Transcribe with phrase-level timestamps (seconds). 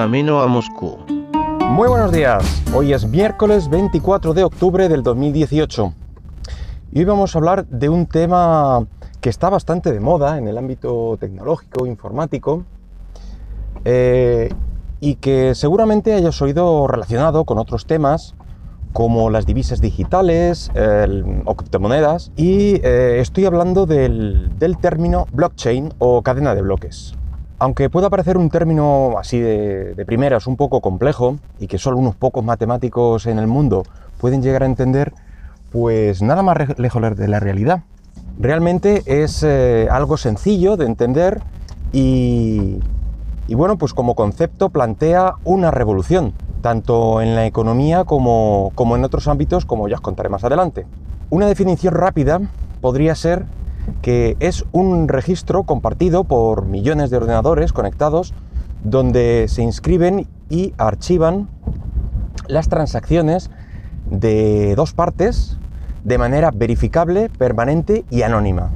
[0.00, 0.96] camino a Moscú.
[1.72, 5.92] Muy buenos días, hoy es miércoles 24 de octubre del 2018
[6.92, 8.86] y hoy vamos a hablar de un tema
[9.20, 12.64] que está bastante de moda en el ámbito tecnológico, informático
[13.84, 14.48] eh,
[15.00, 18.34] y que seguramente hayas oído relacionado con otros temas
[18.94, 20.70] como las divisas digitales
[21.44, 27.16] o criptomonedas y eh, estoy hablando del, término blockchain o cadena de bloques.
[27.60, 32.16] Aunque pueda parecer un término así de, primeras un poco complejo y que solo unos
[32.16, 33.84] pocos matemáticos en el mundo
[34.18, 35.12] pueden llegar a entender,
[35.70, 37.84] pues nada más lejos de la realidad.
[38.38, 41.42] Realmente es eh, algo sencillo de entender
[41.92, 42.80] y,
[43.46, 49.28] y bueno, pues como concepto plantea una revolución tanto en la economía como, en otros
[49.28, 50.86] ámbitos, como ya os contaré más adelante.
[51.30, 52.40] Una definición rápida
[52.80, 53.44] podría ser
[54.02, 58.34] que es un registro compartido por millones de ordenadores conectados
[58.82, 61.48] donde se inscriben y archivan
[62.48, 63.50] las transacciones
[64.10, 65.58] de dos partes
[66.04, 68.70] de manera verificable, permanente y anónima.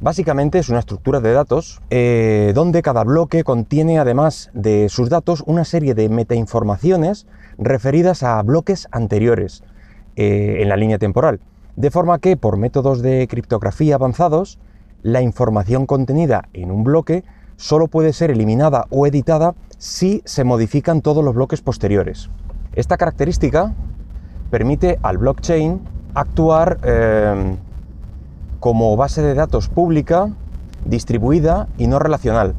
[0.00, 5.42] Básicamente es una estructura de datos eh, donde cada bloque contiene, además de sus datos,
[5.46, 7.26] una serie de metainformaciones
[7.58, 9.64] referidas a bloques anteriores
[10.14, 11.40] eh, en la línea temporal.
[11.78, 14.58] De forma que, por métodos de criptografía avanzados,
[15.04, 17.22] la información contenida en un bloque
[17.54, 22.30] solo puede ser eliminada o editada si se modifican todos los bloques posteriores.
[22.74, 23.76] Esta característica
[24.50, 25.80] permite al blockchain
[26.14, 27.56] actuar eh,
[28.58, 30.30] como base de datos pública,
[30.84, 32.56] distribuida y no relacional,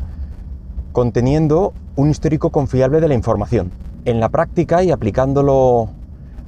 [0.93, 3.69] conteniendo un histórico confiable de la información.
[4.05, 5.89] En la práctica y aplicándolo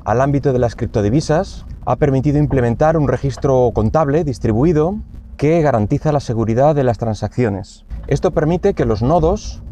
[0.06, 4.96] al ámbito de las criptodivisas, ha permitido implementar un registro contable distribuido
[5.38, 7.86] que garantiza la seguridad de las transacciones.
[8.08, 9.64] Esto permite que los nodos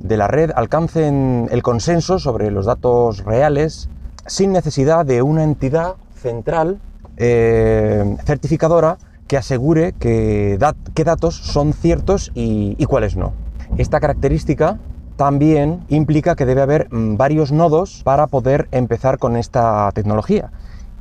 [0.00, 3.88] de la red alcancen el consenso sobre los datos reales
[4.26, 6.80] sin necesidad de una entidad central
[7.16, 10.58] eh, certificadora que asegure que
[10.94, 13.32] qué datos son ciertos y, cuáles no.
[13.78, 14.78] Esta característica
[15.16, 20.50] también implica que debe haber mm, varios nodos para poder empezar con esta tecnología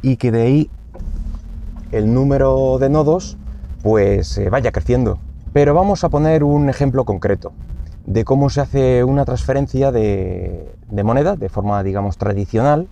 [0.02, 0.70] y que de ahí
[1.92, 3.38] el número de nodos
[3.82, 5.20] pues eh, vaya creciendo.
[5.52, 7.54] Pero vamos a poner un ejemplo concreto
[8.06, 12.88] de cómo se hace una transferencia de, de moneda de forma digamos tradicional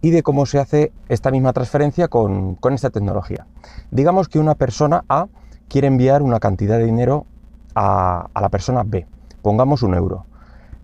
[0.00, 3.46] y de cómo se hace esta misma transferencia con, esta tecnología.
[3.90, 5.26] Digamos que una persona A
[5.68, 7.26] quiere enviar una cantidad de dinero
[7.74, 9.06] a, la persona B,
[9.42, 10.24] pongamos un euro,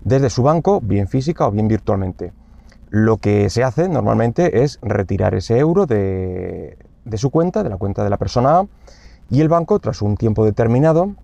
[0.04, 2.32] desde su banco, bien física o bien virtualmente.
[2.90, 6.78] Lo que se hace normalmente es retirar ese euro de,
[7.16, 8.66] su cuenta, de la cuenta de la persona A,
[9.30, 11.14] y el banco, tras un tiempo determinado,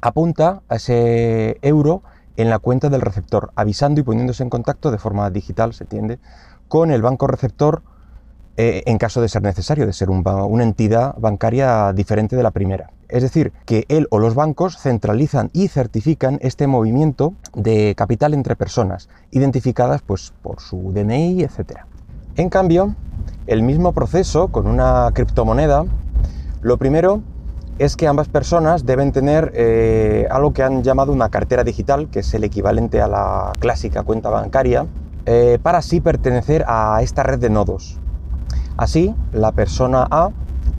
[0.00, 2.02] apunta a ese euro
[2.36, 6.18] en la cuenta del receptor, avisando y poniéndose en contacto de forma digital, se entiende,
[6.68, 7.82] con el banco receptor
[8.62, 12.90] eh, en caso de ser necesario, de ser una entidad bancaria diferente de la primera.
[13.08, 18.56] Es decir, que él o los bancos centralizan y certifican este movimiento de capital entre
[18.56, 21.86] personas, identificadas pues, por su DNI, etc.
[22.36, 22.94] En cambio,
[23.46, 25.86] el mismo proceso con una criptomoneda,
[26.60, 27.22] lo primero
[27.78, 32.18] es que ambas personas deben tener eh, algo que han llamado una cartera digital, que
[32.18, 34.86] es el equivalente a la clásica cuenta bancaria,
[35.24, 37.98] eh, para así pertenecer a esta red de nodos.
[38.76, 40.30] Así, la persona A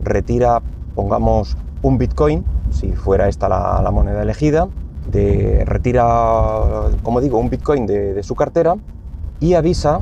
[0.04, 0.62] retira,
[0.96, 4.68] pongamos, un Bitcoin, si fuera esta la, moneda elegida,
[5.12, 6.06] de, retira,
[7.04, 8.76] como digo, un Bitcoin de, su cartera
[9.40, 10.02] y avisa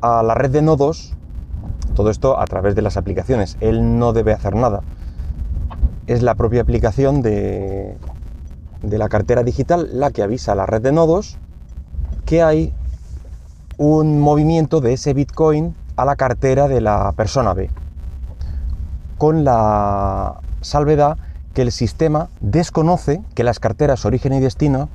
[0.00, 1.14] a la red de nodos,
[1.94, 3.56] todo esto a través de las aplicaciones.
[3.60, 4.82] Él no debe hacer nada.
[6.06, 7.96] Es la propia aplicación de,
[8.82, 11.38] de la cartera digital la que avisa a la red de nodos
[12.24, 12.72] que hay
[13.78, 17.70] un movimiento de ese Bitcoin a la cartera de la persona B,
[19.18, 21.16] con la salvedad
[21.54, 24.88] que el sistema desconoce que las carteras origen y destino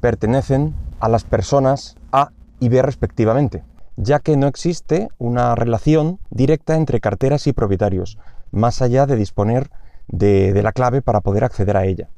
[0.00, 3.62] pertenecen a las personas A y B respectivamente,
[3.96, 8.18] ya que no existe una relación directa entre carteras y propietarios,
[8.50, 9.70] más allá de disponer
[10.08, 12.08] de, la clave para poder acceder a ella.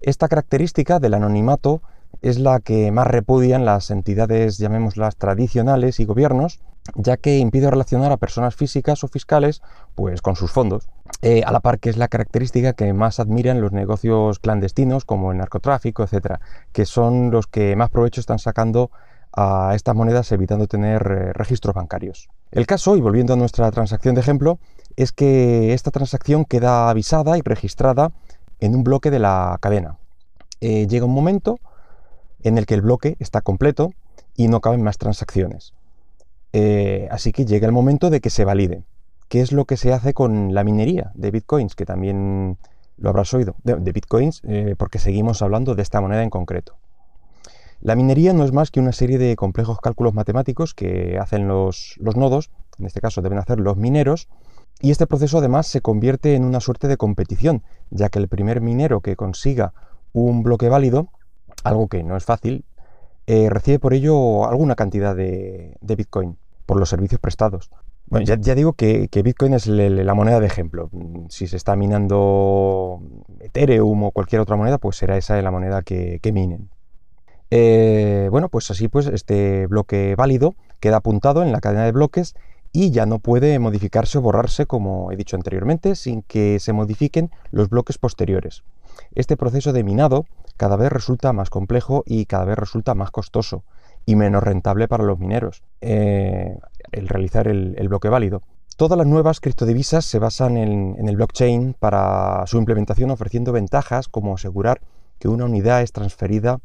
[0.00, 1.82] Esta característica del anonimato
[2.22, 6.60] es la que más repudian las entidades, llamémoslas tradicionales y gobiernos,
[6.94, 9.62] ya que impide relacionar a personas físicas o fiscales
[9.94, 10.88] pues, con sus fondos,
[11.22, 15.32] eh, a la par que es la característica que más admiran los negocios clandestinos como
[15.32, 16.40] el narcotráfico, etcétera,
[16.72, 18.90] que son los que más provecho están sacando
[19.32, 22.28] a estas monedas evitando tener eh, registros bancarios.
[22.50, 24.58] El caso, y volviendo a nuestra transacción de ejemplo,
[24.96, 28.10] es que esta transacción queda avisada y registrada
[28.58, 29.98] en un bloque de la cadena.
[30.60, 31.58] Eh, llega un momento
[32.42, 33.92] en el que el bloque está completo
[34.36, 35.74] y no caben más transacciones.
[36.52, 38.84] Eh, así que llega el momento de que se valide.
[39.28, 41.74] ¿Qué es lo que se hace con la minería de bitcoins?
[41.74, 42.58] Que también
[42.96, 46.76] lo habrás oído, de, bitcoins, eh, porque seguimos hablando de esta moneda en concreto.
[47.80, 51.94] La minería no es más que una serie de complejos cálculos matemáticos que hacen los,
[51.98, 54.28] los nodos, en este caso deben hacer los mineros,
[54.80, 58.60] y este proceso además se convierte en una suerte de competición, ya que el primer
[58.60, 59.72] minero que consiga
[60.12, 61.08] un bloque válido,
[61.64, 62.64] algo que no es fácil,
[63.32, 66.36] eh, recibe por ello alguna cantidad de, Bitcoin
[66.66, 67.70] por los servicios prestados.
[68.06, 70.90] Bueno, ya, digo que, Bitcoin es la moneda de ejemplo.
[71.28, 73.00] Si se está minando
[73.38, 76.70] Ethereum o cualquier otra moneda, pues será esa la moneda que, minen.
[77.52, 82.34] Eh, bueno, pues así pues este bloque válido queda apuntado en la cadena de bloques
[82.72, 87.30] y ya no puede modificarse o borrarse, como he dicho anteriormente, sin que se modifiquen
[87.52, 88.64] los bloques posteriores.
[89.14, 90.26] Este proceso de minado
[90.56, 93.64] cada vez resulta más complejo y cada vez resulta más costoso
[94.06, 96.58] y menos rentable para los mineros eh,
[96.92, 98.42] el realizar el, bloque válido.
[98.76, 104.34] Todas las nuevas criptodivisas se basan en, el blockchain para su implementación ofreciendo ventajas como
[104.34, 104.80] asegurar
[105.18, 106.60] que una unidad es transferida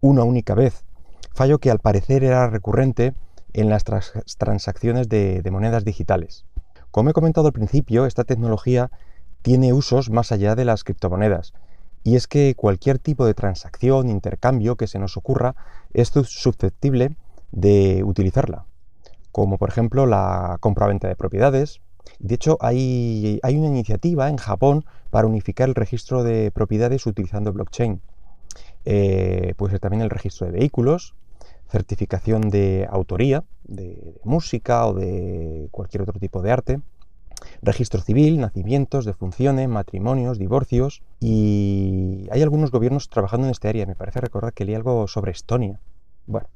[0.00, 0.84] una única vez,
[1.32, 3.14] fallo que al parecer era recurrente
[3.52, 6.44] en las transacciones de monedas digitales.
[6.90, 8.90] Como he comentado al principio, esta tecnología
[9.42, 11.52] tiene usos más allá de las criptomonedas
[12.02, 15.54] y es que cualquier tipo de transacción, intercambio que se nos ocurra
[15.92, 17.16] es susceptible
[17.52, 18.64] de utilizarla,
[19.32, 21.80] como por ejemplo la compra-venta de propiedades.
[22.18, 27.52] De hecho, hay, hay, una iniciativa en Japón para unificar el registro de propiedades utilizando
[27.52, 28.00] blockchain.
[28.84, 31.14] Eh, puede ser también el registro de vehículos,
[31.68, 36.80] certificación de autoría, de música o de cualquier otro tipo de arte,
[37.62, 43.86] registro civil, nacimientos, defunciones, matrimonios, divorcios y hay algunos gobiernos trabajando en este área.
[43.86, 45.80] Me parece recordar que leí algo sobre Estonia.
[46.26, 46.48] Bueno,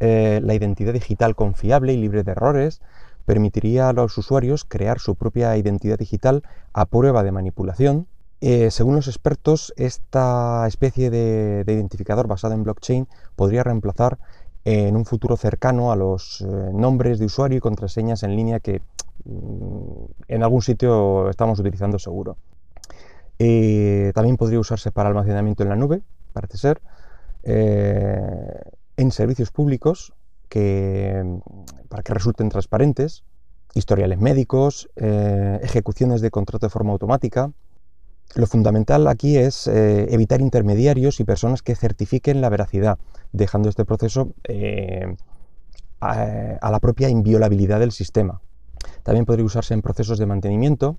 [0.00, 2.80] eh, la identidad digital confiable y libre de errores
[3.26, 6.42] permitiría a los usuarios crear su propia identidad digital
[6.72, 8.06] a prueba de manipulación.
[8.40, 13.06] Eh, según los expertos, esta especie de, identificador basado en blockchain
[13.36, 14.18] podría reemplazar
[14.64, 18.82] en un futuro cercano a los eh, nombres de usuario y contraseñas en línea que
[19.24, 22.36] en algún sitio estamos utilizando seguro.
[23.42, 26.02] Eh, también podría usarse para almacenamiento en la nube,
[26.34, 26.82] parece ser,
[27.42, 28.60] eh,
[28.98, 30.12] en servicios públicos
[30.50, 31.40] que,
[31.88, 33.24] para que resulten transparentes,
[33.72, 37.50] historiales médicos, eh, ejecuciones de contrato de forma automática.
[38.34, 42.98] Lo fundamental aquí es evitar intermediarios y personas que certifiquen la veracidad,
[43.32, 44.34] dejando este proceso
[46.00, 48.40] a la propia inviolabilidad del sistema.
[49.02, 50.96] También podría usarse en procesos de mantenimiento.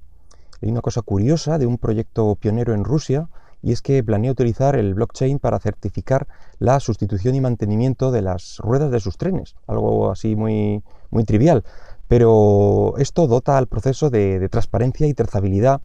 [0.61, 3.29] Hay una cosa curiosa de un proyecto pionero en Rusia
[3.63, 6.27] y es que planea utilizar el blockchain para certificar
[6.59, 11.63] la sustitución y mantenimiento de las ruedas de sus trenes, algo así muy, muy trivial.
[12.07, 15.81] Pero esto dota al proceso de, transparencia y trazabilidad,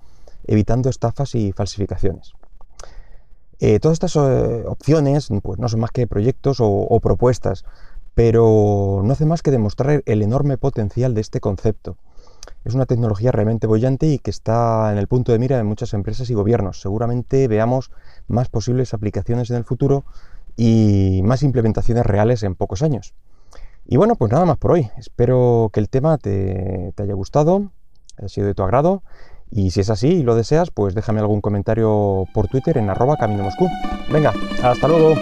[0.47, 2.33] evitando estafas y falsificaciones.
[3.59, 7.65] Eh, todas estas eh, opciones pues, no son más que proyectos o propuestas,
[8.17, 11.99] pero no hace más que demostrar el enorme potencial de este concepto.
[12.65, 15.93] Es una tecnología realmente bollante y que está en el punto de mira de muchas
[15.93, 16.81] empresas y gobiernos.
[16.81, 17.91] Seguramente veamos
[18.27, 20.06] más posibles aplicaciones en el futuro
[20.56, 23.13] y más implementaciones reales en pocos años.
[23.85, 24.89] Y bueno, pues nada más por hoy.
[24.96, 27.70] Espero que el tema te, haya gustado,
[28.17, 29.03] haya sido de tu agrado.
[29.51, 33.19] Y si es así y lo deseas, pues déjame algún comentario por Twitter en arroba
[33.19, 33.69] camino Moscú.
[34.11, 34.32] Venga,
[34.63, 35.17] hasta luego.